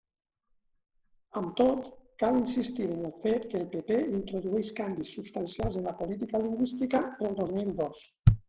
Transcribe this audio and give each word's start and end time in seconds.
Amb 1.41 1.51
tot, 1.59 1.89
cal 2.23 2.39
insistir 2.39 2.87
en 2.95 3.05
el 3.09 3.13
fet 3.27 3.45
que 3.51 3.61
el 3.61 3.69
PP 3.75 3.99
introdueix 4.21 4.73
canvis 4.83 5.13
substancials 5.19 5.79
en 5.83 5.89
la 5.91 5.97
política 6.03 6.43
lingüística 6.49 7.05
el 7.31 7.39
dos 7.43 7.57
mil 7.61 7.75
dos. 7.85 8.03